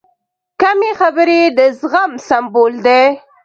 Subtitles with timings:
[0.61, 3.03] کمې خبرې، د زغم سمبول دی.